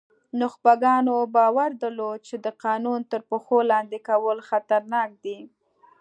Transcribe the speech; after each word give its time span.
نخبګانو 0.39 1.15
باور 1.35 1.71
درلود 1.81 2.19
چې 2.27 2.35
د 2.45 2.47
قانون 2.63 2.99
تر 3.11 3.21
پښو 3.29 3.57
لاندې 3.71 3.97
کول 4.07 4.37
خطرناک 4.49 5.09
دي. 5.23 5.37